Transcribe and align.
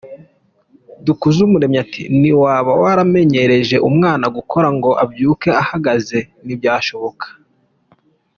Dukuzumuremyi 1.05 1.77
ati 1.85 2.01
”Ntiwaba 2.19 2.71
waramenyereje 2.81 3.75
umwana 3.89 4.25
gukora 4.35 4.67
ngo 4.75 4.89
abyuke 5.03 5.49
ahagaze! 5.61 6.19
Ntibyashoboka. 6.45 7.25